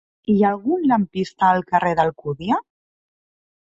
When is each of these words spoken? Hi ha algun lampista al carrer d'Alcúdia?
Hi 0.35 0.37
ha 0.45 0.51
algun 0.55 0.87
lampista 0.91 1.49
al 1.49 1.61
carrer 1.73 1.93
d'Alcúdia? 2.01 2.61